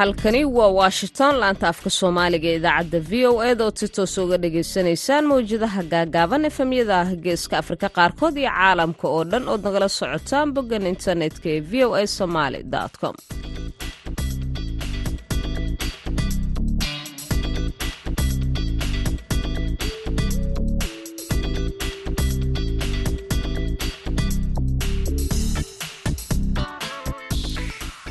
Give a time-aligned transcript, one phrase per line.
[0.00, 4.36] halkani waa washington laanta afka soomaaliga ee idaacadda v o ed oo si toos uga
[4.44, 10.86] dhagaysanaysaan mawjadaha gaagaaban efemyada geeska afrika qaarkood iyo caalamka oo dhan ood nagala socotaan boggan
[10.94, 12.60] internetka ee v o a somaali
[13.00, 13.14] com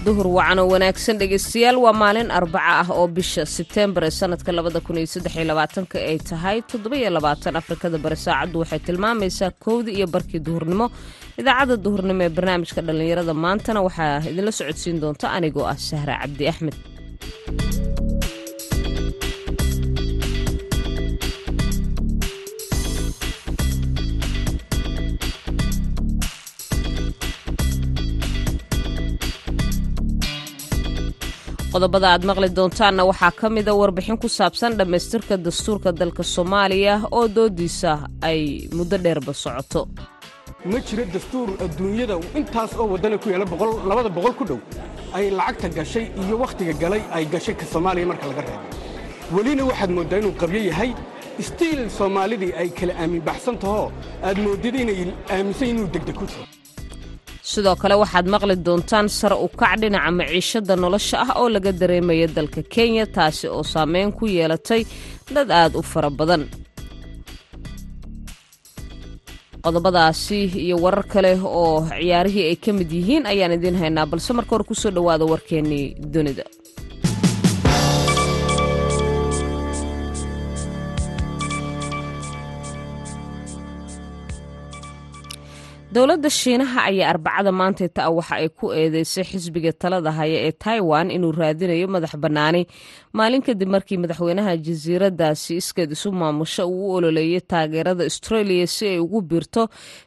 [0.10, 1.78] duhur wacan oo wanaagsan dhegeystayaal.
[1.86, 6.58] Waa maalin arbaca ah oo bisha sebteembar ee sanadka labadakuniyosdeylabaatanka ay tahay.
[6.72, 10.86] Toddobayoabaatan afrikada bari saacaddu waxay tilmaamaysaa kowdii iyo barkii duhurnimo.
[11.42, 16.76] Idaacadda duhurnimo ee barnaamijka dhallinyarada maantana waxaa idinla socodsiin doonta anigoo ah sahra cabdi axmed
[31.74, 37.26] qodobada aad maqli doontaanna waxaa ka mida warbixin ku saabsan dhammaystirka dastuurka dalka soomaaliya oo
[37.38, 37.92] doodiisa
[38.30, 38.40] ay
[38.78, 39.82] muddo dheerba socoto.
[40.72, 43.48] Ma jiro dastuur adduunyada intaas oo waddana ku yaalla
[43.90, 44.60] labada boqol ku dhow
[45.18, 48.66] ay lacagta gashay iyo wakhtiga galay ay gashay ka soomaaliya marka laga reebo.
[49.36, 50.92] Welina waxaad mooddaa inuu qabyo yahay
[51.44, 53.88] istiil soomaalidii ay kala aamin baxsan tahoo
[54.28, 55.00] aad moodid inay
[55.36, 56.46] aaminsan inuu degdeg ku jiro
[57.52, 62.28] sidoo kale waxaad maqli doontaan sare u kac dhinaca maciishada nolosha ah oo laga dareemaya
[62.38, 64.82] dalka kenya taasi oo saameyn ku yeelatay
[65.36, 66.44] dad aad u fara badan.
[69.64, 74.52] Qodobadaasi iyo warar kale oo ciyaarihii ay ka mid yihiin ayaan idiin haynaa balse marka
[74.56, 76.44] hore ku soo dhowaada warkeennii dunida
[86.00, 91.08] dowladda shiinaha ayaa arbacada maantayta ah waxa ay ku eedeysay xisbiga talada haya ee taiwan
[91.16, 92.62] inuu raadinayo madax bannaani.
[93.18, 99.00] Maalin kadib markii madaxweynaha jasiiradaasi iskeed isu maamusho uu u ololeeyay taageerada australia si ay
[99.06, 99.64] ugu biirto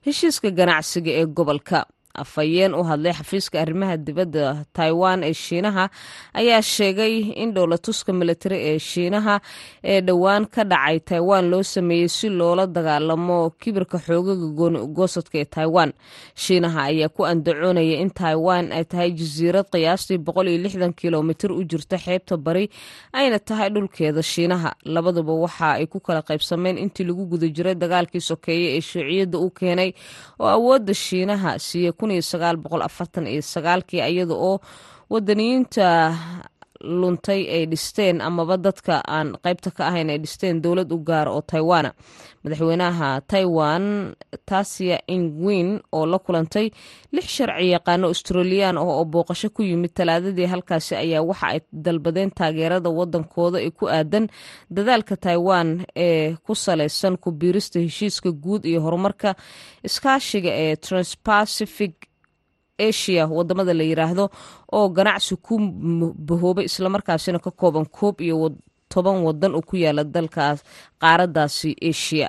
[0.07, 1.79] heshiiska ganacsiga ee gobolka
[2.15, 5.89] afhayeen u hadlay xafiiska arrimaha dibadda taiwan ee shiinaha
[6.35, 9.41] ayaa sheegay in dhowlatuska militari ee shiinaha
[9.85, 14.47] ee dhowaan ka dhacay taiwan loo sameeyey si loola dagaalamo kibirka xoogaga
[14.97, 15.93] goosadka ee taiwan.
[16.35, 20.19] Shiinaha ayaa ku andacoonaya in taiwan ay tahay jasiirad qiyaastii
[21.01, 22.69] kilomitir u jirta xeebta bari
[23.13, 24.71] ayna tahay dhulkeeda shiinaha.
[24.85, 29.51] Labaduba waxa ay ku kala qaybsameen intii lagu guda jiray dagaalkii sokeeye ee shuuciyadda u
[29.51, 29.93] keenay
[30.41, 31.59] oo awoodda shiinaha
[32.11, 34.57] siiya kii iyada oo
[35.13, 35.87] wadaniyiinta
[36.83, 41.41] luntay ay dhisteen amaba dadka aan qaybta ka ahayn ay dhisteen dowlad u gaara oo
[41.53, 41.91] taiwana
[42.45, 44.15] madaxweynaha taiwan
[44.47, 46.67] tasia ingwin oo la kulantay
[47.15, 52.31] lix sharci yaqaano australiyan ah oo booqasho ku yimid talaadadii halkaasi ayaa waxa ay dalbadeen
[52.39, 54.27] taageerada wadankooda ee ku aadan
[54.71, 59.35] dadaalka taiwan ee ku salaysan ku biirista heshiiska guud iyo horumarka
[59.89, 61.95] iskaashiga ee transpacific
[62.79, 64.25] asia waddamada la yiraahdo
[64.73, 65.55] oo ganacsi ku
[66.29, 68.51] bahoobay islamarkaasina ka kooban koob iyo
[68.89, 70.59] toban wadan oo ku yaalla dalkaas
[71.03, 72.29] qaaradaasi asia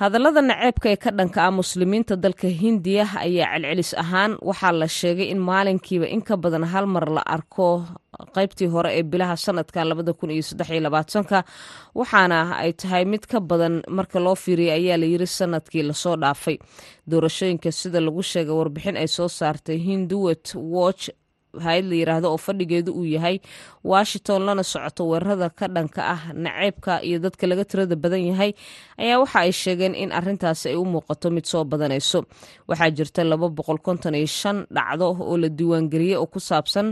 [0.00, 5.28] hadallada naceebka ee ka dhanka ah muslimiinta dalka hindiya ayaa celcelis ahaan waxaa la sheegay
[5.34, 7.68] in maalinkiiba in ka badan hal mar la arko
[8.36, 9.86] qaybtii hore ee bilaha sanadkan
[11.30, 11.38] ka
[12.00, 16.16] waxaana ay tahay mid ka badan marka loo fiiriyay ayaa la yiri sannadkii la soo
[16.22, 16.56] dhaafay.
[17.10, 21.04] Doorashooyinka sida lagu sheegay warbixin ay soo saartay hinduwet watch
[21.64, 23.36] hay'ad la yiraahdo oo fadhigeedu uu yahay
[23.92, 28.50] washington lana socoto weerarada ka dhanka ah naceebka iyo dadka laga tirada badan yahay
[29.02, 32.20] ayaa waxa ay sheegeen in arintaasi ay u muuqato mid soo badanayso.
[32.68, 33.22] Waxaa jirta
[34.76, 36.88] dhacdo oo la diiwaangeliyey oo ku saabsan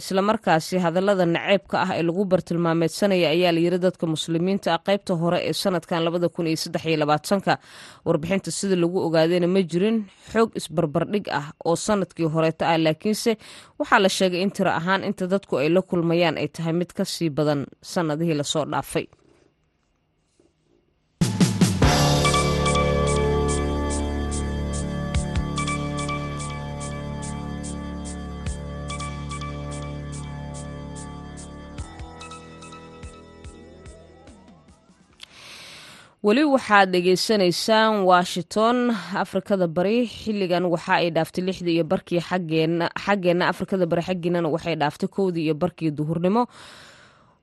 [0.00, 5.52] islamarkaasi hadallada naceebka ah ee lagu bartilmaameedsanaya ayaa layiri dadka muslimiinta ah qaybta hore ee
[5.62, 6.00] sanadkan
[8.06, 9.98] warbixinta sida lagu ogaadayna ma jirin
[10.32, 13.32] xoog isbarbardhig ah oo sannadkii horeeta ah laakiinse
[13.80, 17.04] waxaa la sheegay in tiro ahaan inta dadku ay la kulmayaan ay tahay mid ka
[17.14, 17.60] sii badan
[17.92, 19.06] sanadihii la soo dhaafay
[36.26, 38.76] weli waxaad dhegeysanaysaan washington
[39.24, 42.20] afrikada bari xiligan waxa ay dhaaftay lixdii iyo barkii
[43.04, 46.42] xaggeenna afrikada bari xaggiinana waxay dhaaftay kowdii iyo barkii duhurnimo.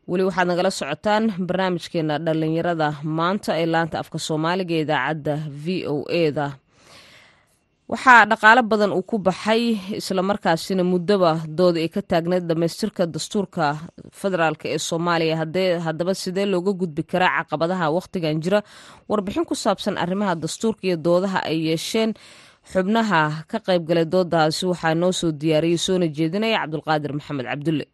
[0.09, 5.33] Weli waxaad nagala socotaan barnaamijkeena dhalinyarada maanta ee laanta afka soomaaliga idaacadda
[5.63, 6.47] v o eda
[7.91, 9.63] waxaa dhaqaalo badan uu ku baxay
[10.01, 13.65] islamarkaasina muddoba dooda ay ka taagneyd dhammaystirka dastuurka
[14.21, 15.35] federaalk ee soomaaliya.
[15.85, 18.59] Haddaba sidee looga gudbi karaa caqabadaha wakhtigan jira?
[19.09, 22.11] Warbixin ku saabsan arrimaha dastuurka iyo doodaha ay yeesheen
[22.71, 23.21] xubnaha
[23.51, 27.85] ka qaybgalay doodaasi waxaa noo soo diyaariyey soona jeedinaya cabdulqaadir maxamed cabdulle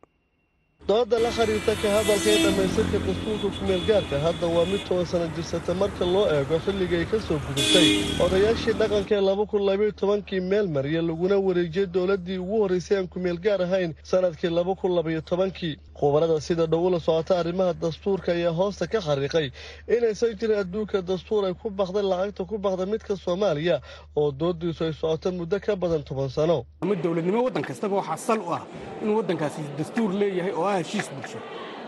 [0.87, 5.73] dooda la xiriirta ka hadalka ee dhammaystirka dastuurka kumeelgaarka hadda waa mid toban sana jirsata
[5.73, 7.87] marka loo eego xilligay ka soo gudubtay.
[8.25, 14.49] Odayaashii dhaqanka ee tobankii meel mariya laguna wareejiyey dowladdii ugu horraysay aan kumeelgaar ahayn sannadkii
[14.49, 15.75] laba kun labayo tobankii.
[15.99, 19.49] Khubarada sida dhow ula socota arrimaha dastuurka ayaa hoosta ka xariiqay
[19.97, 23.81] inaysan jirin adduunka dastuur ay ku baxday lacagta ku baxda midka soomaaliya
[24.15, 26.65] oo doodiisu ay socota muddo ka badan toban sano.
[27.03, 28.61] Dowladnimo waddan kastaba waxaa sal u ah
[29.01, 31.39] inuu waddankaasi dastuur leeyahay ah heshiis bulsho.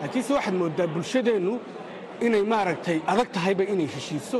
[0.02, 1.54] Laakiinse waxaad mooddaa bulshadeennu
[2.26, 4.40] inay maaragtay adag tahayba inay heshiiso.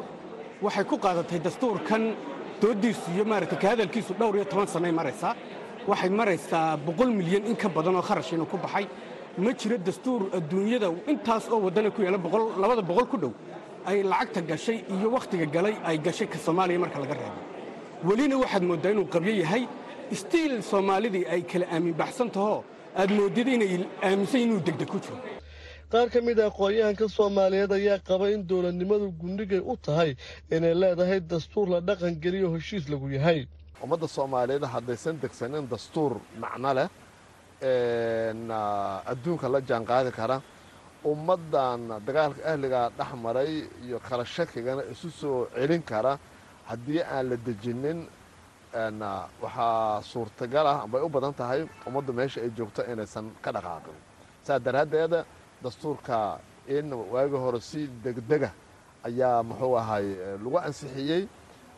[0.66, 2.04] Waxay ku qaadatay dastuurkan
[2.62, 5.34] dooddiisu iyo maaragtay ka hadalkiisu dhowr iyo toban sannay maraysaa.
[5.90, 8.86] Waxay maraysaa boqol milyan in ka badan oo kharash ku baxay.
[9.44, 12.20] Ma jiro dastuur adduunyada intaas oo waddana ku yaalla
[12.62, 13.34] labada boqol ku dhow
[13.86, 17.40] ay lacagta gashay iyo wakhtiga galay ay gashay ka soomaaliya marka laga reebo.
[18.08, 19.64] Welina waxaad mooddaa inuu qabyo yahay.
[20.22, 22.30] Stiil soomaalidii ay kala aamin baxsan
[23.02, 23.74] aad moodida inay
[24.08, 25.18] aaminsan inuu degdeg ku jiro.
[25.92, 30.12] Qaar ka mid ah aqoon-yahanka soomaaliyeed ayaa qaba in dowladnimadu gundhigay u tahay
[30.56, 33.40] inay leedahay dastuur la dhaqan geliyo heshiis lagu yahay.
[33.84, 36.12] Ummadda soomaaliyeed haddaysan degsanin dastuur
[36.42, 36.88] macno leh
[39.12, 40.38] adduunka la jaanqaadi kara.
[41.14, 43.52] Ummaddan dagaalka ahligaa dhex maray
[43.86, 46.14] iyo kala shakigana isu soo celin kara
[46.70, 48.00] haddii aan la dejinin
[49.44, 53.98] waxaa suurtagal ah bay u badan tahay ummaddu meesha ay joogto inaysan ka dhaqaaqin.
[54.46, 55.26] Saas daraaddeeda
[55.64, 58.52] dastuurka in waagi hore si degdega
[59.08, 60.06] ayaa muxuu ahay
[60.44, 61.24] lagu ansixiyey.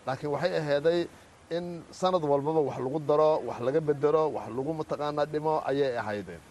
[0.05, 1.07] Laakiin waxay aheyday
[1.51, 6.41] in sanad walbaba wax lagu daro wax laga bedelo wax lagu mataqaanaa dhimo ayay ahaydeen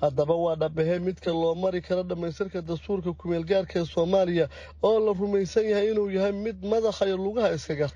[0.00, 4.46] haddaba waa dhabbahee midka loo mari karo dhammaystirka dastuurka kumeelgaarka ee soomaaliya
[4.82, 7.88] oo la rumaysan yahay inuu yahay mid madaxa iyo lugaha iskaga.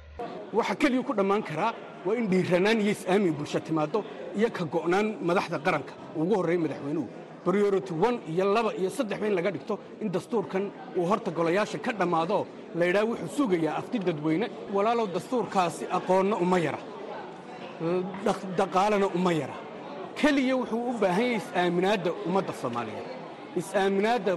[0.52, 1.72] Waxa keliya ku dhammaan karaa
[2.06, 4.04] waa in dhiiranaan iyo is-aamin bulsho timaaddo
[4.38, 5.92] iyo ka go'naan madaxda qaranka.
[6.20, 7.06] Ugu horreeya madaxweynuhu
[7.46, 10.64] briority one iyo laba iyo saddexba in laga dhigto in dastuurkan
[10.98, 12.46] uu horta golayaasha ka dhammaado
[12.78, 16.78] la yidhaha wuxuu sugayaa afti dadweyne walaalow dastuurkaasi aqoonna uma yara.
[18.58, 19.54] Dhaqaalena uma yara
[20.20, 23.06] keliya wuxuu u baahan yahay is-aaminaadda ummadda soomaaliyeed.
[23.60, 24.32] Is-aaminaadda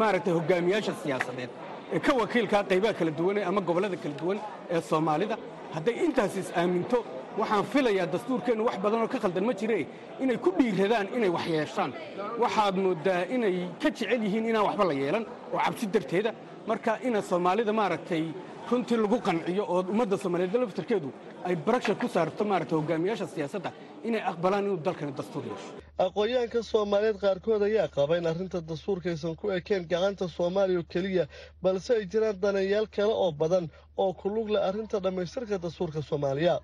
[0.00, 1.50] maaragtay hogaamiyaasha siyaasadeed
[1.94, 4.38] ee ka wakiilkaa qaybaha kala duwan ama gobollada kala duwan
[4.74, 5.36] ee soomaalida.
[5.74, 6.98] Hadday intaas is-aaminto
[7.40, 9.78] waxaan filayaa dastuurkeennu wax badanoo ka khaldan ma jire
[10.22, 11.90] inay ku dhiiradaan inay wax yeeshaan.
[12.42, 16.30] Waxaad mooddaa inay ka jecel yihiin inaan waxba la yeelan oo cabsi darteeda.
[16.68, 18.24] Marka ina soomaalida maaragtay
[18.70, 21.08] runtii lagu qanciyo oo ummadda soomaaliyeed laftarkeedu
[21.48, 23.70] ay baragsha ku saarto maaragtay hogaamiyaasha siyaasadda
[24.08, 25.70] inay aqbalaan inuu dalkani dastuur yeesho.
[26.04, 31.24] Aqoon-yahanka soomaaliyeed qaarkood ayaa qaba in arrinta dastuurkaysan ku ekeen gacanta soomaaliya oo keliya
[31.62, 33.64] balse ay jiraan daneeyaal kale oo badan
[34.02, 36.54] oo ku lug leh arrinta dhammaystirka dastuurka soomaaliya.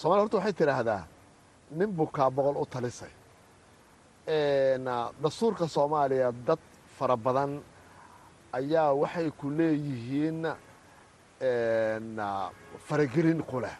[0.00, 1.02] Soomaliya horta waxay tidhaahdaa
[1.78, 3.10] nin bukaa boqol u talisay.
[5.24, 6.62] Dastuurka soomaaliya dad
[6.98, 7.50] fara badan
[8.52, 10.46] ayaa waxay ku leeyihiin
[12.86, 13.76] faragelin ku leh.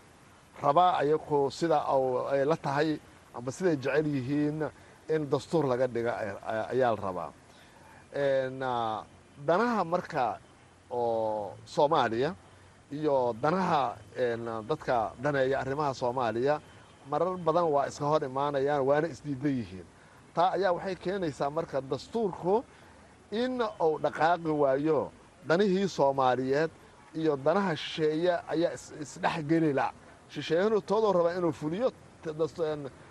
[0.63, 1.79] Rabaa ayagu sida
[2.33, 2.99] ay la tahay
[3.35, 4.59] amba siday jecel yihiin
[5.09, 6.13] in dastuur laga dhiga
[6.73, 7.31] ayaa la rabaa
[9.47, 10.39] danaha marka
[10.91, 12.35] oo soomaaliya
[12.93, 13.95] iyo danaha
[14.69, 16.61] dadka daneeya arrimaha soomaaliya
[17.11, 19.87] marar badan waa iska hor imaanayaan waana isdiidan yihiin.
[20.35, 22.65] Taa ayaa waxay keenaysaa marka dastuurku
[23.31, 25.01] in uu dhaqaaqi waayo
[25.49, 26.71] danihii soomaaliyeed
[27.21, 28.73] iyo danaha shisheeye ayaa
[29.05, 29.87] isdhexgelila
[30.33, 31.89] shisheeyahunu toodoo rabaa inuu fuliyo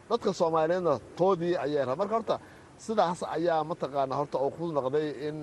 [0.10, 2.36] dadka soomaaliyeedna toodii ayay raba marka horta
[2.86, 5.38] sidaas ayaa mataqaana horta uu ku noqday in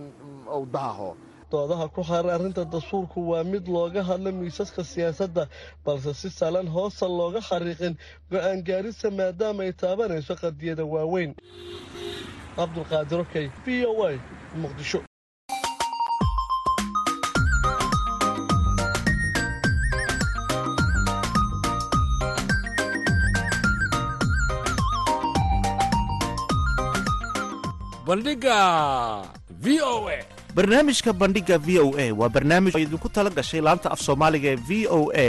[0.57, 1.11] uu daaho.
[1.51, 5.49] Doodaha ku xaaran arrinta dastuurku waa mid looga hadla miisaska siyaasadda
[5.85, 7.95] balse si salan hoosta looga xariiqin
[8.33, 11.31] go'aan gaarista maadaama ay taabanayso qadiyada waaweyn.
[12.57, 14.19] Cabdulqaadir okey v o y
[14.63, 14.99] muqdisho
[28.07, 28.59] bandhiga
[29.61, 30.19] v o a.
[30.55, 34.61] Barnaamijka bandhigga v o a waa barnaamij oo idinku tala gashay laanta af soomaaliga ee
[34.69, 35.29] v o a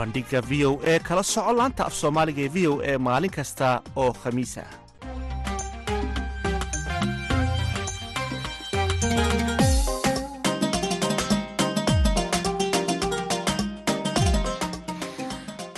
[0.00, 3.66] bandhigga v o e kala soco laanta af soomaaliga ee v o e maalin kasta
[4.02, 4.70] oo khamiis ah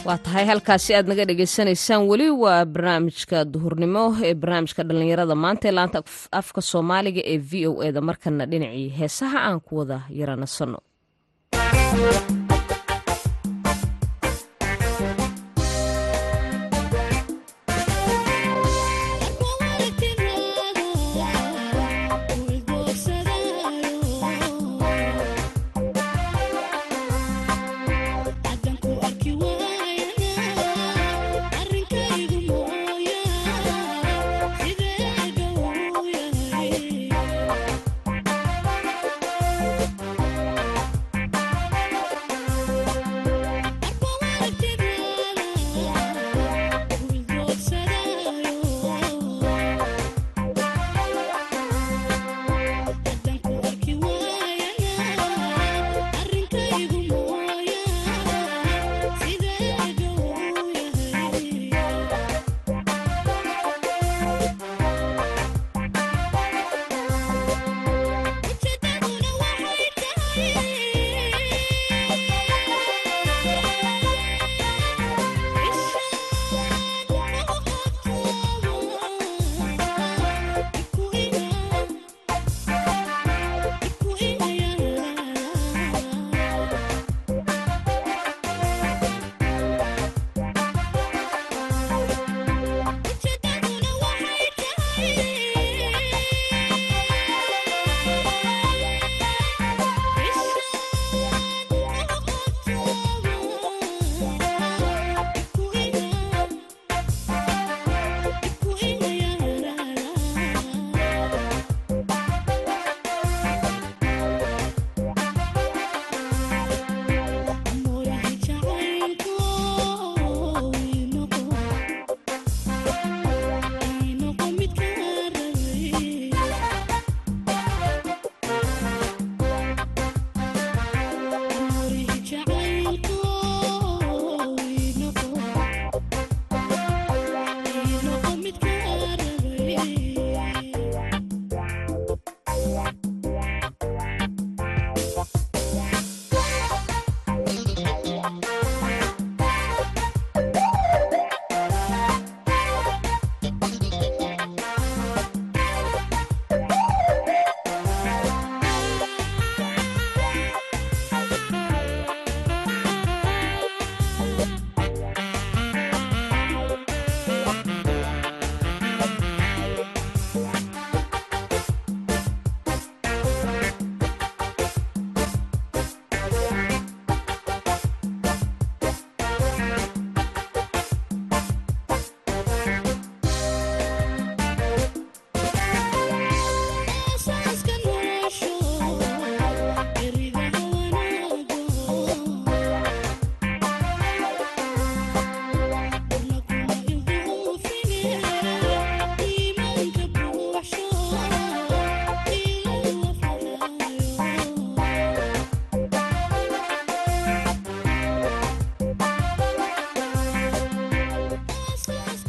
[0.07, 5.75] waa tahay halkaasi aad naga dhegaysanaysaan weli waa barnaamijka duhurnimo ee barnaamijka dhallinyarada maanta ee
[5.79, 5.99] laanta
[6.41, 10.79] afka soomaaliga ee v o e da markana dhinacii heesaha aan ku wada yaranasano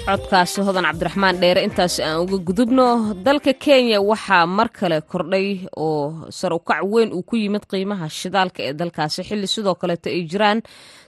[0.05, 2.88] codkaasi hodan cabdiraxmaan dheere intaas aan uga gudubno.
[3.25, 8.60] Dalka kenya waxaa mar kale kordhay oo sar ukac weyn uu ku yimid qiimaha shidaalka
[8.67, 9.24] ee dalkaasi.
[9.29, 10.60] Xilli sidoo kaleeto ay jiraan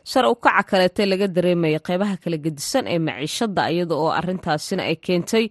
[0.03, 5.45] sar ukaca kaleete laga dareemaya qeybaha kala gedisan ee maciishada iyada oo arintaasina ay keentay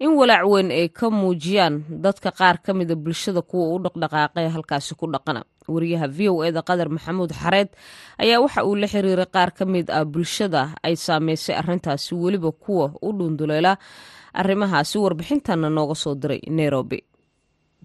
[0.00, 1.74] in walaac weyn ay ka muujiyaan.
[2.04, 5.42] Dadka qaar ka mida bulshada kuwa u dhaqdhaqaaqay halkaasi ku dhaqana
[5.74, 7.68] wariyaha v o eda qadar maxamuud xareed
[8.22, 12.86] ayaa waxa uu la xiriiray qaar ka mid ah bulshada ay saameysay arintaasi weliba kuwa
[13.02, 13.72] u dhunduleela
[14.40, 16.98] arrimahaasi warbixintana nooga soo diray nairobi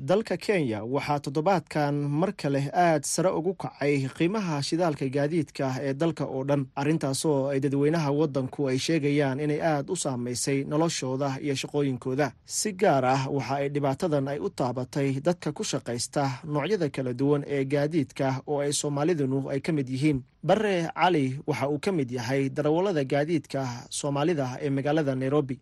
[0.09, 6.25] dalka kenya waxaa toddobaadkan mar kale aad sare ugu kacay qiimaha shidaalka gaadiidka ee dalka
[6.25, 6.65] oo dhan.
[6.75, 12.31] Arrintaasoo ay dadweynaha waddanku ay sheegayaan inay aad u saamaysay noloshooda iyo shaqooyinkooda.
[12.45, 17.43] Si gaar ah waxa ay dhibaatadan ay u taabatay dadka ku shaqaysta noocyada kala duwan
[17.47, 20.23] ee gaadiidka oo ay soomaalidunu ay ka mid yihiin.
[20.43, 25.59] Bare cali waxa uu ka mid yahay darawallada gaadiidka soomaalida ee magaalada nairobi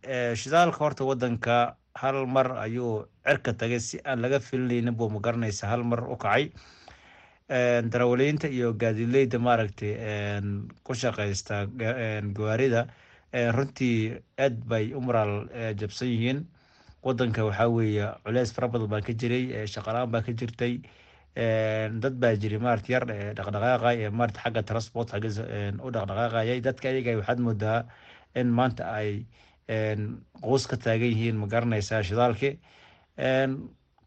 [1.95, 6.15] hal mar ayuu cirka tagay si aan laga filinaynin buu ma garanaysa hal mar u
[6.17, 6.51] kacay.
[7.49, 9.93] Darawaliinta iyo gaadiidleyda maaragtay
[10.83, 11.65] ku shaqaysta
[12.35, 12.87] gawaarida
[13.33, 16.45] runtii aad bay u maraal jabsan yihiin.
[17.03, 20.81] Wadanka waxaa weeye culeys fara baa ka jiray shaqalaan baa ka jirtay.
[21.35, 25.29] Dad baa jiri maarata yar dhaqdhaqaaqay ee maarata xagga transport xagga
[25.83, 26.61] u dhaqdhaqaaqayay.
[26.61, 27.85] Dadka ayaga waxaad moodaa
[28.35, 29.25] in maanta ay
[30.41, 32.57] qoos ka taagan yihiin ma garanaysaa shidaalki.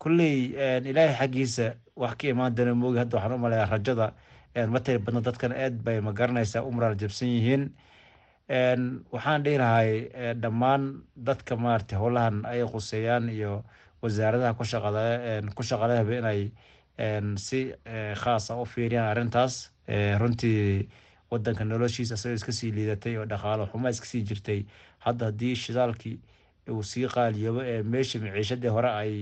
[0.02, 0.54] Kulley
[0.90, 4.12] ilaahay xaggiisa wax ka imaan doona moogi hadda waxaan u rajada.
[4.68, 7.70] Matari badna dadkan aad bay ma garanaysaa u jabsan yihiin.
[9.12, 10.08] Waxaan dhihi lahay
[10.42, 13.64] dhammaan dadka maarata howlahan ay quseeyaan iyo
[14.02, 14.54] wasaaradaha
[15.54, 16.50] ku shaqalehba inay
[17.36, 17.72] si
[18.22, 19.70] khaasa u fiiriyaan arrintaas.
[20.18, 20.88] Runtii
[21.30, 24.64] wadanka noloshiisa isagoo iska sii liidatay oo dhaqaalo xumo iska sii jirtay
[25.04, 26.18] hadda haddii shidaalkii
[26.70, 29.12] uu sii qaaliyoobo ee meesha maciishadii hore ay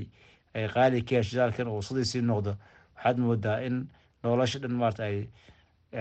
[0.54, 2.56] ay qaali ka yahay shidaalkan uu sii noqdo
[2.96, 3.86] waxaad moodaa in
[4.22, 5.18] nolosha dhan maarata ay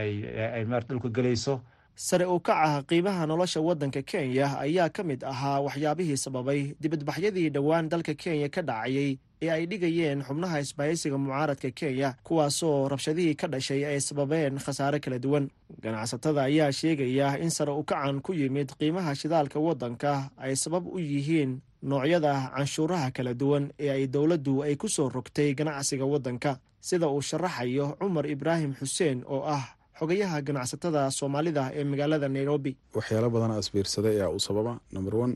[0.02, 0.12] ay
[0.56, 1.62] ay maarata dhulka gelayso
[2.08, 7.90] sare u kaca qiimaha nolosha waddanka kenya ayaa ka mid ahaa waxyaabihii sababay dibadbaxyadii dhowaan
[7.92, 13.82] dalka kenya ka dhacayay ee ay dhigayeen xubnaha isbahaysiga mucaaradka kenya kuwaasoo rabshadihii ka dhashay
[13.86, 15.46] ay sababeen khasaare kala duwan.
[15.84, 21.00] Ganacsatada ayaa sheegaya in sare u kacan ku yimid qiimaha shidaalka waddanka ay sabab u
[21.00, 27.08] yihiin noocyada canshuuraha kala duwan ee ay dowladdu ay ku soo rogtay ganacsiga waddanka sida
[27.12, 29.64] uu sharaxayo cumar ibraahim xuseen oo ah
[30.00, 32.72] xogayaha ganacsatada soomaalida ee magaalada nairobi.
[32.98, 34.74] Waxyaalo badan asbiirsaday ayaa u sababa.
[34.96, 35.34] Number one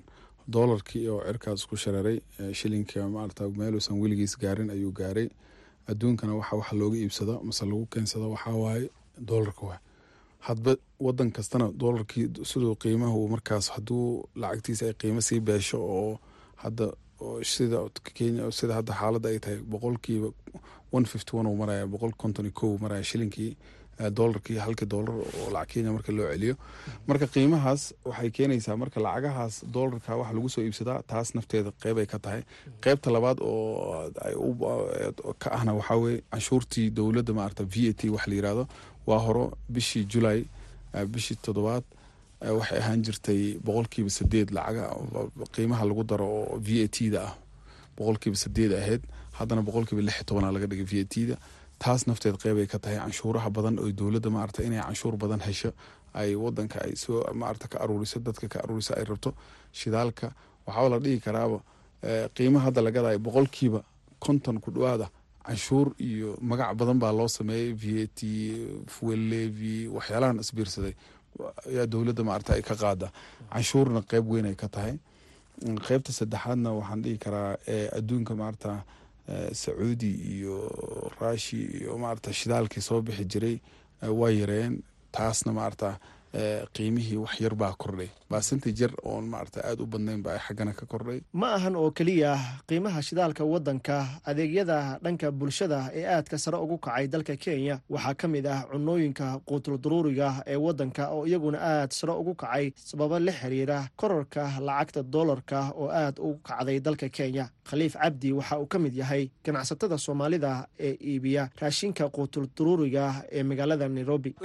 [0.53, 2.17] doolarkii oo cirkaas ku shareeray
[2.59, 5.27] shilinka maarata meeluusan weligiis gaarin ayuu gaaray.
[5.91, 8.89] Adduunkana waxa wax looga iibsado mase lagu keensado waxaa waaye
[9.29, 9.79] doolarka
[10.47, 10.71] hadba
[11.05, 14.05] wadan kastana doolarkii siduu qiimaha uu markaas hadduu
[14.41, 16.19] lacagtiisa ay qiimo sii beesho oo
[16.63, 16.87] hadda
[17.51, 17.79] sida
[18.17, 20.29] kenya sida hadda xaaladda ay tahay boqolkiiba
[20.97, 23.51] one fifty one uu maraya boqol konton iyo kow maraya shilinkii
[23.99, 26.55] doolarkii halkii doolar oo lacag kenya marka loo celiyo.
[27.07, 32.19] Marka qiimahaas waxay keenaysaa marka lacagahaas doolarka wax lagu soo iibsadaa taas nafteeda qeybay ka
[32.19, 32.41] tahay.
[32.83, 38.35] Qeybta labaad oo ka ahna waxaa weye canshuurtii dowladda maarata v a t wax la
[38.35, 38.67] yiraahdo
[39.07, 40.45] waa horo bishii julay
[41.13, 41.83] bishii toddobaad
[42.41, 44.89] waxay ahaan jirtay boqolkiiba sideed lacaga
[45.55, 47.33] qiimaha lagu daro oo v a t da ah
[47.97, 49.01] boqolkiiba sideed ahayd
[49.39, 51.35] haddana boqolkiiba lix tobana laga dhigay v a t da
[51.79, 55.71] taas nafteed qeybay ka tahay canshuuraha badan oo dowladda maarata inay canshuur badan hesho
[56.13, 59.33] ay wadanka ay soo maarata ka aruuriso dadka ka aruuriso ay rabto
[59.73, 60.31] shidaalka.
[60.67, 61.59] Waxaa la dhihi karaaba
[62.35, 63.83] qiimaha hadda lagadayo boqolkiiba
[64.19, 65.09] konton ku dhawaada
[65.45, 68.19] canshuur iyo magac badan baa loo sameeyey v a t
[68.87, 70.93] fuel levy waxyaalahan isbiirsaday.
[71.67, 73.11] Ayaa dowladda maarata ay ka qaada.
[73.51, 74.95] Canshuurna qeyb weyn ka tahay.
[75.87, 77.57] Qeybta saddexaadna waxaan dhihi karaa
[77.97, 78.83] adduunka maarata
[79.51, 80.55] sacuudi iyo
[81.19, 83.57] rashi iyo maarata shidaalkii soo bixi jiray
[84.19, 84.83] waa yareen.
[85.11, 85.99] Taasna maarata
[86.73, 88.09] qiimihii wax yar baa kordhay.
[88.29, 91.21] Baasinti jar oon maarata aada u badnayn ba ay xaggana ka kordhay.
[91.33, 97.07] Ma ahan oo keliya qiimaha shidaalka waddanka adeegyada dhanka bulshada ee aadka sare ugu kacay
[97.07, 102.33] dalka kenya waxaa ka mid ah cunooyinka quutulduruuriga ee waddanka oo iyaguna aad sare ugu
[102.35, 107.49] kacay sababo la xiriira korarka lacagta doolarka oo aad ugu kacday dalka kenya.
[107.69, 113.87] Khaliif cabdi waxa uu ka mid yahay ganacsatada soomaalida ee iibiya raashinka quutulduruuriga ee magaalada
[113.89, 114.35] nairobi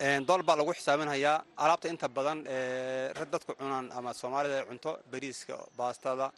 [0.00, 2.38] dolar baa lagu xisaabinhayaa alaabta inta badan
[3.18, 6.32] rag dadku cunaan ama soomaalida cunto bariiska baastada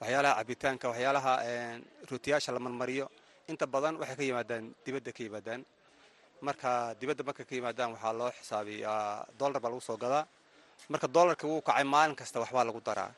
[0.00, 1.32] waxyaalaha cabitaanka waxyaalaha
[2.10, 3.06] rootiyaasha la marmariyo.
[3.48, 5.60] Inta badan waxay ka yimaadaan dibadda ka yimaadaan.
[6.40, 10.24] Marka dibadda markay ka yimaadaan waxaa loo xisaabiyaa dolar baa lagu soo gadaa.
[10.88, 13.10] Marka dolarka wuu kacay maalin kasta waxbaa lagu daraa.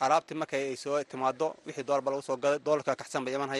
[0.00, 3.50] Alaabtii marka ay soo timaado wixii dolar baa lagu soo gaday dolarka kaxsan bay iman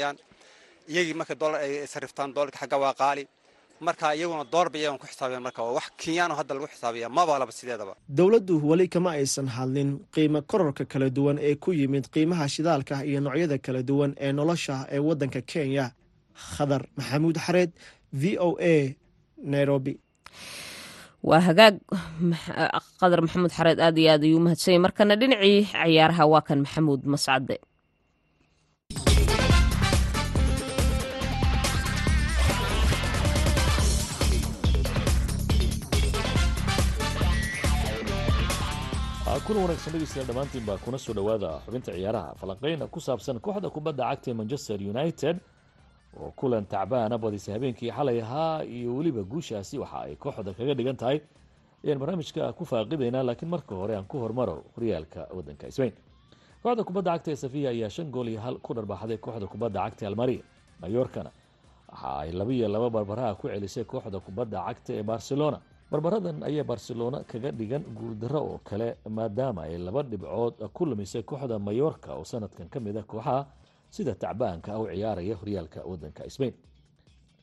[0.88, 3.24] iyagii markay dolar ay sariftaan dolarka xagga waa qaali
[3.86, 7.92] marka iyaguna doorba iyagan ku xisaabiyaan marka wax kenyaano hadda lagu xisaabiya maba laba sideedaba.
[8.18, 13.20] Dowladdu weli kama aysan hadlin qiimo kororka kala duwan ee ku yimid qiimaha shidaalka iyo
[13.24, 15.86] noocyada kala duwan ee nolosha ee waddanka kenya.
[16.54, 17.70] Khadar maxamuud xareed
[18.20, 18.96] v o a
[19.52, 19.94] nairobi.
[21.28, 21.74] Waa hagaag
[23.00, 27.56] qadar maxamuud xareed aad iyo aad ayuu umahadsanyay markana dhinacii ciyaaraha waa kan maxamuud mascade
[39.46, 44.04] kulan wanaagsan dhegeystayaal dhammaantiin baa kuna soo dhowaada xubinta ciyaaraha falanqeyna ku saabsan kooxda kubadda
[44.10, 45.36] cagta ee manchester united
[46.20, 50.96] oo kulan tacbaana badisay habeenkii xalay ahaa iyo weliba guushaasi waxa ay kooxda kaga dhigan
[50.96, 51.18] tahay.
[51.84, 55.92] Ayaan barnaamijka ku faaqidaynaa laakiin marka hore aan ku hormaro horyaalka waddanka sbain
[56.62, 60.06] kooxda kubadda cagta ee safiya ayaa shan gool iyo hal ku dharbaaxday kooxda kubadda cagta
[60.06, 60.42] almaria
[60.82, 61.30] mayorkana
[61.90, 65.58] waxa ay laba iyo laba barbaraha ku celisay kooxda kubadda cagta ee barcelona
[65.92, 71.58] barbaradan ayaa barcelona kaga dhigan guuldaro oo kale maadaama ay laba dhibcood ku lumisay kooxda
[71.58, 73.46] mayorka oo sanadkan ka mid a kooxaha
[73.90, 76.54] sida tacbaanka u ciyaaraya horyaalka wadanka sbain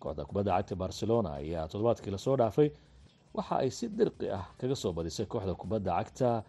[0.02, 2.70] kooxda kubadda cagta barcelona ayaa toddobaadkii la soo dhaafay
[3.38, 6.44] waxa ay si dirqi ah kaga soo badisay kooxda kubadda cagta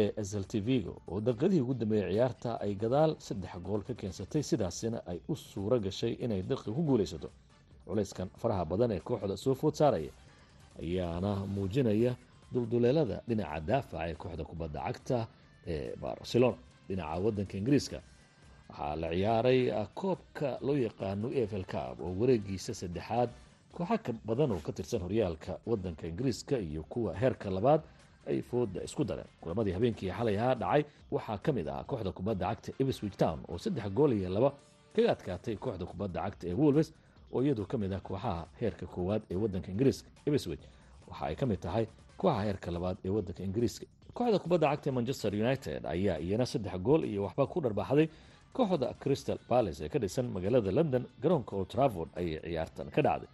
[0.00, 5.18] ee zeltivigo oo daqiiqadihii ugu dambeeyey ciyaarta ay gadaal saddex gool ka keensatay sidaasina ay
[5.28, 7.30] u suuro gashay inay dirqi ku guulaysato.
[7.88, 10.12] Culayskan faraha badan ee kooxda soo food saaraya
[10.82, 12.12] ayaana muujinaya
[12.52, 15.18] dulduleelada dhinaca daafaca ee kooxda kubadda cagta
[15.66, 16.56] ee barcelona.
[16.88, 17.98] Dhinaca wadanka ingiriiska
[18.68, 19.60] waxaa la ciyaaray
[19.94, 23.30] koobka loo yaqaano efl cab oo wareegiisa saddexaad.
[23.76, 27.82] Kooxa ka badan oo ka tirsan horyaalka wadanka ingiriiska iyo kuwa heerka labaad
[28.26, 29.26] ay fooda isku dareen.
[29.40, 33.58] Kulamadii habeenkii xalay ahaa dhacay waxaa ka mid ahaa kooxda kubadda cagta ipswich town oo
[33.58, 34.50] saddex gool iyo laba
[34.94, 36.88] kaga adkaatay kooxda kubadda cagta ee wolves
[37.36, 40.64] oo iyadu ka mid ah kooxaha heerka koowaad ee wadanka ingiriiska ipswich
[41.08, 41.84] waxa ay ka mid tahay
[42.20, 43.86] kooxaha heerka labaad ee wadanka ingiriiska.
[44.16, 48.08] Kooxda kubadda cagta manchester united ayaa iyana saddex gool iyo waxba ku dharbaaxday.
[48.56, 53.28] Kooxda crystal palace ee ka dhisan magaalada london garoonka old trafford ayay ciyaartan ka dhacday.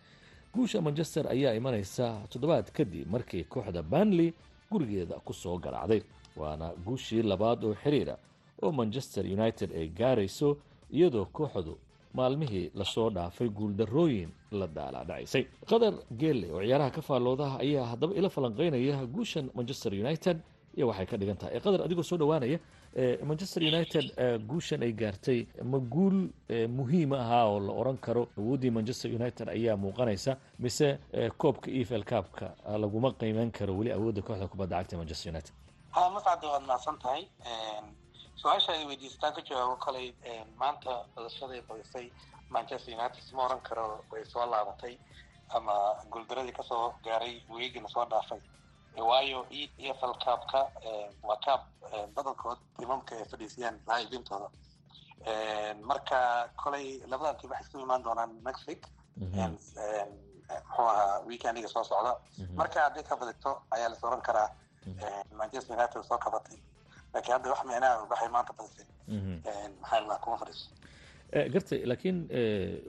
[0.55, 4.29] Guusha manchester ayaa imanaysa toddobaad kadib markii kooxda banley
[4.71, 6.03] gurigeeda ku soo garaacday.
[6.37, 8.17] Waana guushii labaad oo xiriira
[8.63, 10.49] oo manchester united ay gaarayso
[10.91, 11.79] iyadoo kooxdu
[12.15, 18.15] maalmihii la soo dhaafay guuldarooyin la daalaadhacisay qadar geelle oo ciyaaraha ka faalloodaha ayaa haddaba
[18.21, 20.39] ila falanqeynaya guushan manchester united
[20.77, 21.61] iyo waxay ka dhigan tahay.
[21.61, 22.59] Qadar adigoo soo dhowaanaya
[23.29, 24.05] manchester united
[24.51, 25.41] guushan ay gaartay.
[25.65, 26.19] Ma guul
[26.79, 28.23] muhiim ahaa oo la oran karo.
[28.39, 30.89] Awooddii manchester united ayaa muuqanaysa mise
[31.43, 32.47] koobka efl cabka
[32.83, 33.73] laguma qiimeyn karo.
[33.79, 35.53] Weli awoodda kooxda kubadda cagta manchester united.
[35.91, 37.23] Ha mascade waad mahadsan tahay
[38.43, 40.07] su'aasha ay weydiistaan ka jawaabo kaley
[40.61, 42.07] maanta badashaday badisay
[42.51, 44.95] manchester united ma oran karo way soo laabatay
[45.57, 45.75] ama
[46.13, 48.41] guuldaradii ka soo gaaray weegina soo dhaafay
[49.11, 49.47] waayo
[49.91, 50.61] efl cabka
[51.29, 51.61] waa cab
[52.15, 54.49] badankood timamka ay fadhiisiyaan lahaibintooda
[55.91, 56.19] marka
[56.63, 58.33] koley labadan tim waxay isku imaan doonaan
[58.69, 58.83] week
[59.17, 62.13] muxuu ahaa weekendiga soo socda
[62.61, 64.49] marka hadday ka badito ayaa las oran karaa
[65.41, 66.59] manchester united soo kabatay
[67.15, 68.87] laakiin hadda wax micnaha waxay maanta badisay
[69.81, 70.67] maxaa la kuma fadhiiso
[71.55, 72.19] gartay laakiin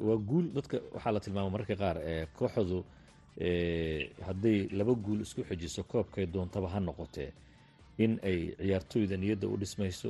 [0.08, 1.98] waa guul dadka waxaa la tilmaama mararka qaar
[2.38, 2.80] kooxdu
[4.28, 7.30] hadday laba guul isku xejiso koobkay doontaba ha noqotee
[8.04, 10.10] in ay ciyaartooyda niyadda u dhismayso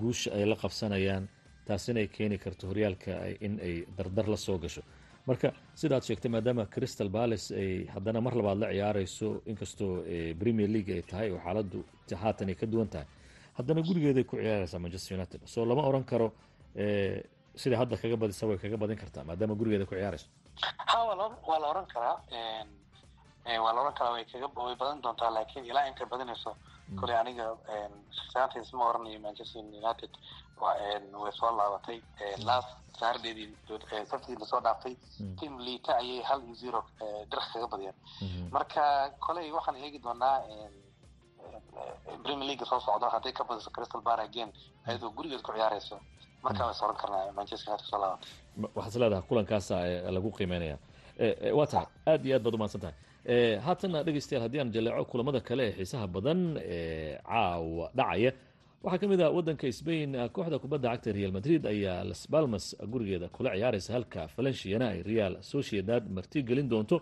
[0.00, 1.24] guusha ay la qabsanayaan
[1.66, 3.12] taasina ay keeni karto horyaalka
[3.46, 4.82] in ay dardar la soo gasho
[5.28, 5.48] marka
[5.80, 9.92] sidaad sheegtay maadaama crystal palace ay haddana mar labaad la ciyaarayso inkastoo
[10.40, 11.78] premier league ay tahay oo xaaladdu
[12.22, 13.06] haatan ay ka duwan tahay
[13.58, 15.40] haddana gurigeeday ku ciyaaraysaa manchester united.
[15.54, 16.28] Soo lama oran karo
[17.62, 20.28] sida hadda kaga badisa way kaga badin kartaa maadaama gurigeeda ku ciyaarayso.
[20.90, 22.16] Ha waa la oran karaa
[23.64, 26.50] waa la oran karaa way kaga way badan doontaa laakiin ilaa intay badinayso
[27.00, 27.46] koley aniga
[28.78, 30.10] ma oranayo manchester united.
[31.22, 31.98] Way soo laabatay
[32.48, 33.48] last saardeedii
[34.10, 34.94] sabtii la soo dhaaftay
[35.40, 36.80] team liita ayay hal iyo zero
[37.30, 37.96] dirq kaga badiyeen.
[38.54, 38.82] Marka
[39.26, 40.36] koley waxaan eegi doonaa
[42.24, 44.50] premier league soo socdo hadday ka badiso crystal bar again
[44.86, 45.96] ayadoo gurigeed ku ciyaarayso.
[46.42, 48.30] Markaa way soran karnaa manchester united soo laabatay
[48.74, 49.76] waxaad is leedahay kulankaasa
[50.16, 50.76] lagu qiimeynaya.
[51.58, 52.96] Waa tahay aad iyo aad baad umahadsan tahay.
[53.66, 58.32] Haatanna dhegeystayaal haddii aan jaleeco kulamada kale ee xiisaha badan ee caawa dhacaya
[58.82, 63.28] waxaa ka mid ah wadanka sbain kooxda kubadda cagta real madrid ayaa las balmas gurigeeda
[63.28, 66.96] kula ciyaaraysa halka valenciana ay real sociedad marti gelin doonto.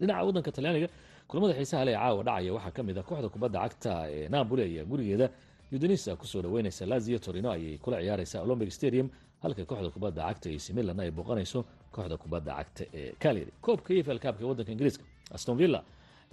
[0.00, 0.88] Dhinaca wadanka talyaaniga
[1.28, 4.84] kulamada xiisaha le caawa dhacaya waxaa ka mid ah kooxda kubadda cagta ee napoli ayaa
[4.90, 5.26] gurigeeda
[5.72, 9.08] udinisa ku soo dhaweynaysa lazio torino ayay kula ciyaaraysa olombic stadium
[9.44, 11.60] halka kooxda kubadda cagta ac milan ay booqanayso
[11.94, 15.04] kooxda kubadda cagta ee calyary koobka efl kaabka ee wadanka ingiriiska
[15.36, 15.80] aston villa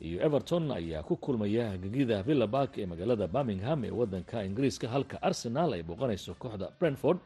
[0.01, 5.21] iyo everton ayaa ku kulmaya gegida villa bark ee magaalada birmingham ee wadanka ingiriiska halka
[5.21, 7.17] arsenal ay booqanayso kooxda brentford.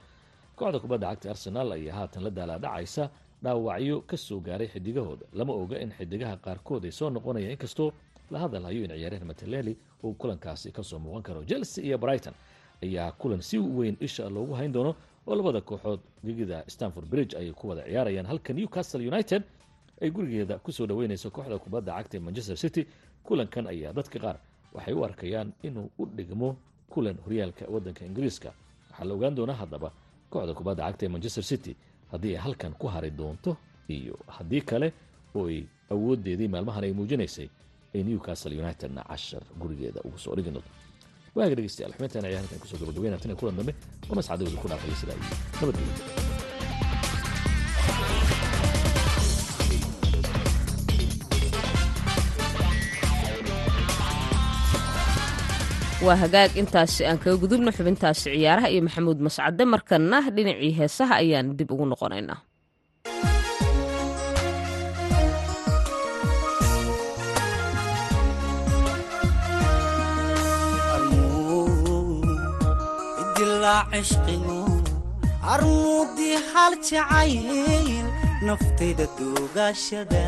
[0.56, 3.10] Kooxda kubadda cagta arsenal ayaa haatan la daalaadhacaysa
[3.44, 5.26] dhaawacyo ka soo gaaray xidigahooda.
[5.34, 7.92] Lama oga in xidigaha qaarkood ay soo noqonayaan inkastoo
[8.32, 11.44] la hadalhayo in ciyaaryahan mateleli uu kulankaasi ka soo muuqan karo.
[11.46, 12.34] Chelsea iyo brighton
[12.84, 14.96] ayaa kulan si weyn isha loogu hayn doono
[15.28, 19.44] oo labada kooxood gegida stanford bridge ayay ku wada ciyaarayaan halka newcastle united
[20.02, 22.86] ay gurigeeda ku soo dhaweynayso kooxda kubadda cagta ee manchester city.
[23.24, 24.38] Kulankan ayaa dadka qaar
[24.74, 26.56] waxay u arkayaan inuu u dhigmo
[26.90, 28.50] kulan horyaalka waddanka ingiriiska.
[28.90, 29.90] Waxaa la ogaan doonaa haddaba
[30.30, 31.76] kooxda kubadda cagta ee manchester city
[32.12, 33.58] haddii ay halkan ku hari doonto
[33.90, 34.94] iyo haddii kale
[35.36, 37.50] oo ay awooddeedii maalmahan ay muujinaysay
[37.96, 40.70] ee newcastle unitedna cashar gurigeeda ugu soo dhigi doonto
[41.36, 43.74] waaga dhegeystayaal xubintan ayaa halkan ku soo gabagabeynaa tan kulan dambe
[44.10, 45.18] oo mascadooda ku dhaafaya sidaa
[45.62, 46.21] nabadgelyo
[56.06, 56.52] waa hagaag.
[56.62, 61.86] Intaasi aan kaga gudubno xubintaasi ciyaaraha iyo maxamuud mascade markana dhinacii heesaha ayaan dib ugu
[61.92, 62.40] noqonaynaa
[75.54, 78.06] armuudii hal jacayl
[78.48, 80.24] naftayda duugaashada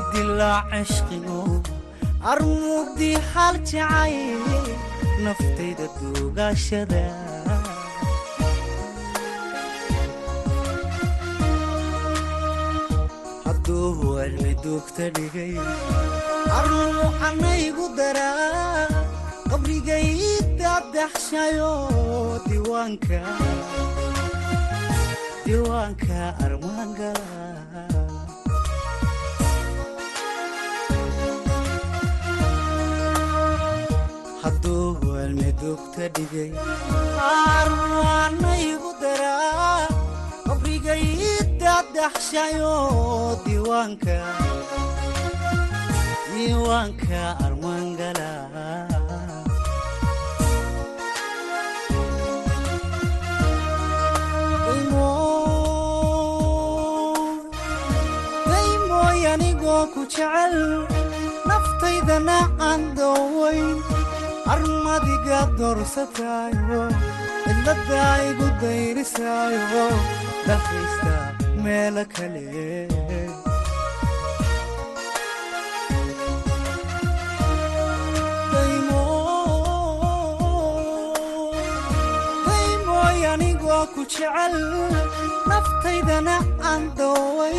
[0.00, 1.40] idilaa cishqigo
[2.32, 4.44] armuudii hal jacayl
[5.24, 7.04] naftayda duugaashada.
[13.44, 15.54] Hadduu cilmi duugta dhigay
[16.58, 18.84] arnuucanaygu daraa
[19.50, 21.72] qabrigaydaadaxshayo
[22.48, 23.20] diiwaanka
[25.50, 27.26] diiwaanka armaangala
[34.42, 36.50] hadduu waalmi dugta dhigay.
[37.30, 39.86] Arwaanaygu daraa
[40.46, 42.74] qabrigaydaadaxshayo
[43.44, 44.16] diiwaanka
[46.32, 48.30] diiwaanka armaangala
[48.92, 48.99] daymooy
[59.94, 60.54] ku jecel
[61.48, 63.78] naftaydana aan doowayn
[64.54, 66.82] armadiga doorsataayo
[67.44, 69.86] cidladdaa igu dayrisaayo
[70.46, 71.14] dalkaysta
[71.64, 72.44] meelo kale
[83.32, 84.54] anigoo ku jecel
[85.48, 86.36] naftaydana
[86.70, 87.58] aan dooway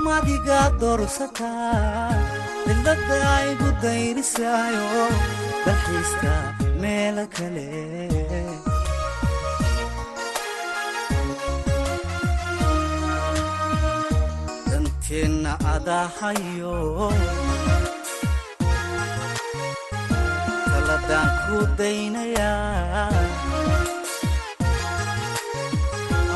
[0.00, 2.08] armadiga doorsataa
[2.64, 5.04] cidladda igu dayrisaayo
[6.80, 7.68] meelo kale.
[14.70, 16.76] Danteenna adaahayo
[20.70, 23.08] taladaan ku daynayaa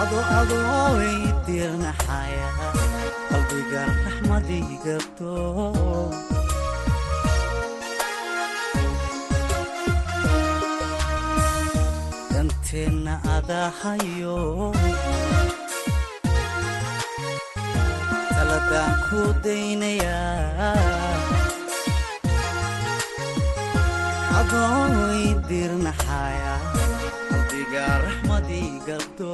[0.02, 1.12] ado adooy
[1.46, 2.48] dirnaxaya
[3.34, 3.82] qalbiga
[12.32, 13.14] danteenna
[19.06, 20.72] ku daynayaa
[24.40, 26.54] adooy dirnaxaya
[27.30, 29.32] qalbiga raxmadigabto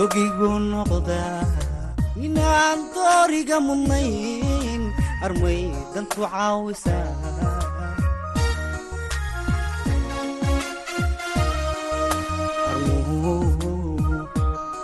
[0.00, 1.44] dogigu noqdaa
[2.26, 4.82] inaan dooriga mudnayn
[5.26, 5.60] armay
[5.92, 7.08] dantu caawisaa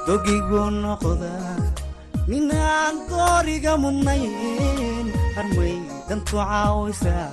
[0.07, 1.55] dogigu noqdaa
[2.39, 5.07] inaan dooriga mudnayn
[5.41, 5.77] armay
[6.09, 7.29] dantu caawisaa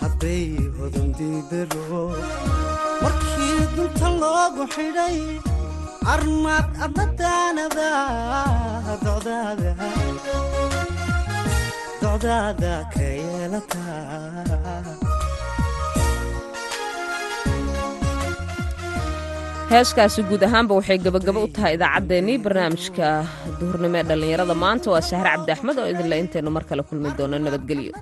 [0.00, 0.46] hadday
[3.02, 5.16] markii dunta loogu xidhay
[6.14, 7.88] armaad adadaanada
[12.92, 14.00] ka yeelataa
[19.72, 23.06] heeskaasi guud ahaanba waxay gabagabo u tahay idaacaddeenii barnaamijka
[23.60, 24.54] duhurnimo ee dhallinyarada.
[24.64, 27.92] Maanta waa sahre cabdi axmed oo idinle intaynu mar kale kulmi doono nabadgelyo